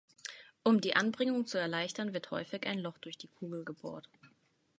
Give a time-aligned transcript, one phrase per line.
[0.63, 4.09] Um die Anbringung zu erleichtern, wird häufig ein Loch durch die Kugel gebohrt.